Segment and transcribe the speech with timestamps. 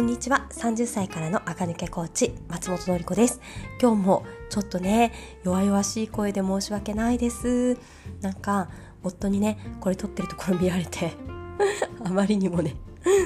[0.00, 0.46] こんにちは。
[0.52, 3.38] 30歳からの赤抜けコーチ松本の子です。
[3.78, 5.12] 今日もちょっとね
[5.44, 7.76] 弱々しい声で申し訳ないです。
[8.22, 8.70] なんか
[9.02, 11.12] 夫にねこれ撮ってるところ見られて
[12.02, 12.76] あまりにもね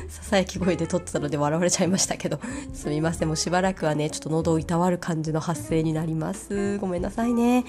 [0.09, 2.41] ささやき声で撮ってたので笑われちゃいましたけど
[2.73, 3.29] すみません。
[3.29, 6.79] もうしばらくはねちょっと喉をいたわる感じの発声になります。
[6.79, 7.65] ごめんなさいね。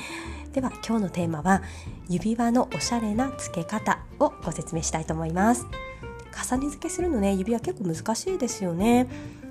[0.51, 1.61] では今日のテーマは
[2.09, 5.67] 指輪のおしゃれな付け方をご説明したいと思います。
[6.35, 7.33] 重ね付けするのね。
[7.33, 9.07] 指輪結構難しいですよね。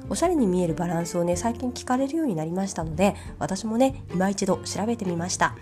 [0.09, 5.57] おしゃれに見えるバランスをね最近聞かれるようになりましたので私もね今一度調べてみました。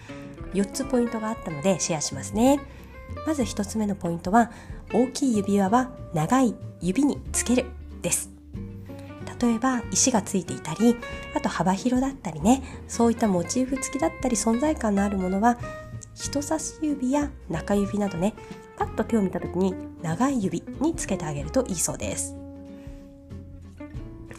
[0.55, 2.61] 4つポイントがあったのでシェアしますね。
[3.27, 4.51] まず1つ目のポイントは
[4.93, 7.67] 大きい指輪は長い指につける。
[8.03, 8.31] です。
[9.41, 10.97] 例えば石がついていたり
[11.35, 15.59] あと幅広だったりねそういったモチーフ付きだったり存在感のあるものは
[16.15, 18.35] 人差し指や中指などね
[18.77, 22.37] パッと手を見た時に長い指につけてあげるといいそうです。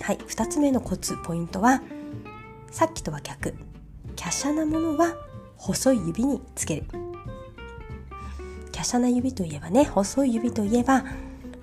[0.02, 1.82] はい2つ目のコツポイントは
[2.72, 3.54] さっきとは逆。
[4.16, 5.16] 華奢なものは
[5.58, 6.86] 細い指につける。
[8.72, 11.06] 華奢な指といえばね細い指といえば、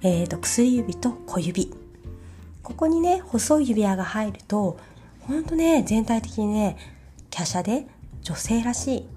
[0.02, 1.72] えーと、薬指と小指。
[2.62, 4.78] ここにね細い指輪が入ると
[5.20, 6.76] ほんとね全体的にね
[7.34, 7.86] 華奢で
[8.22, 9.08] 女性らしい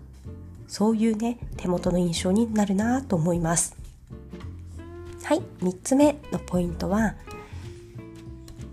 [0.68, 3.76] そういうね手元の印象になるなと思います。
[5.24, 7.16] はい3つ目のポイントは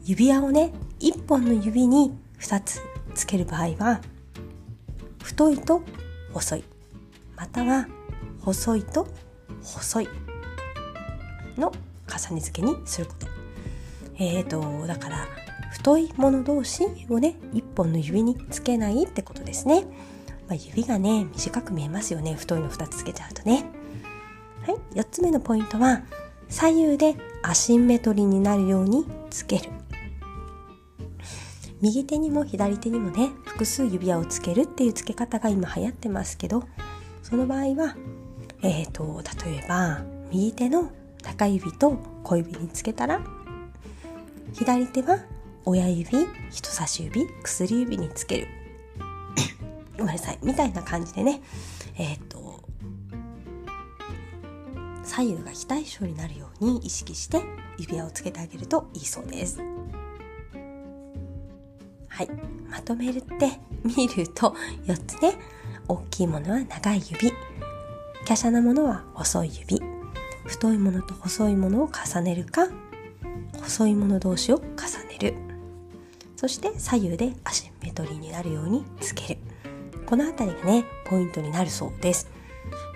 [0.04, 2.80] 指輪をね1本の指に2つ
[3.14, 4.00] つける場合は
[5.22, 5.82] 太いと
[6.32, 6.64] 細い
[7.36, 7.86] または
[8.40, 9.06] 細いと
[9.62, 10.08] 細い
[11.56, 11.72] の
[12.08, 13.26] 重ね付けにすること。
[14.18, 15.28] えーとだから
[15.70, 19.86] 太いもの同士をね1本の指につけないってことですね。
[20.50, 22.34] まあ、指がね短く見えますよね。
[22.34, 23.64] 太いの2つつけちゃうとね。
[24.66, 24.98] はい。
[24.98, 26.02] 4つ目のポイントは
[26.48, 29.70] 左右でアシンメトリーになるようにつける。
[31.80, 36.64] 右手にも左手にもね複数指輪をつけるっていうつけ方が今流行ってますけど
[37.22, 37.96] その場合は
[38.62, 40.90] えーと例えば右手の
[41.22, 43.22] 中指と小指につけたら
[44.52, 45.20] 左手は
[45.64, 46.10] 親指
[46.50, 48.59] 人差し指薬指につける。
[50.00, 51.42] ごめんなさいみたいな感じでね。
[51.98, 52.64] えっ、と
[55.04, 57.42] 左右が非対称になるように意識して
[57.76, 59.60] 指輪をつけてあげるといいそうです。
[62.08, 62.28] はい。
[62.70, 64.54] まとめるって見ると
[64.86, 65.34] 4つね
[65.86, 67.30] 大きいものは長い指。
[68.26, 69.82] 華奢なものは細い指。
[70.46, 72.68] 太いものと細いものを重ねるか
[73.62, 74.64] 細いもの同士を重
[75.08, 75.34] ねる。
[76.36, 79.40] そして左右でアシンメトリーになるようにつける。
[80.10, 82.28] この辺りがねポイントになるそうです。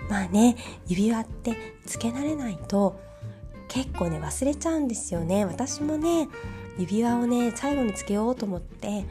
[0.09, 1.55] まあね指輪って
[1.85, 2.99] つけ慣れないと
[3.69, 5.45] 結構ね忘れちゃうんですよね。
[5.45, 6.27] 私もね
[6.77, 9.05] 指輪をね最後につけようと思って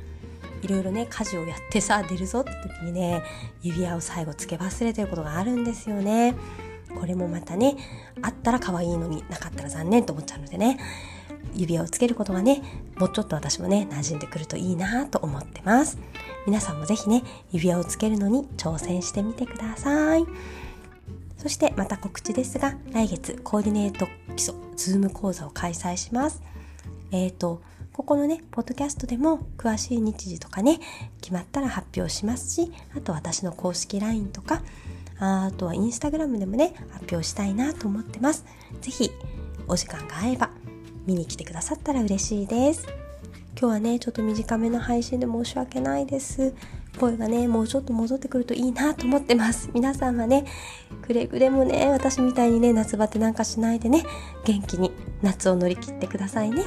[0.61, 3.23] いろいろね家事をやってさ出るぞって時にね
[3.63, 6.35] 指輪を最後つけ忘れてることがあるんですよね。
[7.01, 7.75] これもまたね
[8.21, 10.79] あったら可愛いのになかったら残念と思っちゃうのでね。
[11.55, 12.63] 指輪をつけることがね
[12.97, 15.99] もうちょっと私もね馴染んでくるといいなと思ってます。
[16.47, 17.23] 皆さんもぜひね
[17.53, 20.27] 指輪をつけるのに挑戦してみてください。
[21.39, 26.43] そしてまた告知ですが来月コーディネート基礎ズーム講座を開催します。
[27.11, 27.63] えっ、ー、と
[27.95, 30.81] ここのね、ポッドキャストでも詳しい日時とかね、
[31.21, 34.63] 決まったら発表しますし、あと私の公式 LINE とか、
[35.21, 38.45] あとはインスタグラムでもね、発表したいなと思ってます。
[38.81, 39.13] 是非
[39.69, 40.51] お時間が合えば
[41.07, 42.87] 見に来てくださったら嬉しいです。
[43.59, 46.55] 今日はねちょっと短めの配信で申し訳ないです。
[46.99, 49.71] 声がねもうちょっと戻ってくるといいなと思ってます。
[49.73, 50.45] 皆さんはね
[51.03, 54.05] くれぐれもね私みたいにね夏バテなんかしないでね
[54.45, 54.91] 元気に
[55.23, 56.63] 夏を乗り切ってくださいね。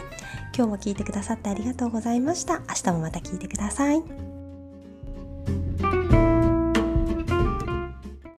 [0.55, 2.59] 今日も聞いてくださってありがとうございました。
[2.59, 4.26] 明日もまた聞いてください。